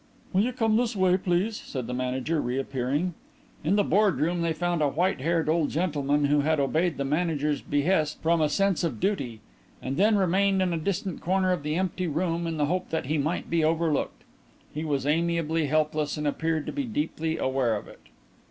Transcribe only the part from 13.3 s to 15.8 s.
be overlooked. He was amiably